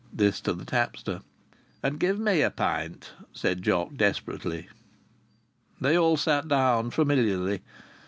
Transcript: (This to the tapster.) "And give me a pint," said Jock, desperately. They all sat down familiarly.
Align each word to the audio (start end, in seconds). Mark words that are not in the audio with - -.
(This 0.11 0.41
to 0.41 0.53
the 0.53 0.65
tapster.) 0.65 1.21
"And 1.83 1.99
give 1.99 2.17
me 2.17 2.41
a 2.41 2.49
pint," 2.49 3.11
said 3.33 3.61
Jock, 3.61 3.97
desperately. 3.97 4.67
They 5.79 5.95
all 5.95 6.17
sat 6.17 6.47
down 6.47 6.89
familiarly. 6.89 7.61